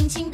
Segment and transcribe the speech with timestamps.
[0.00, 0.29] 轻轻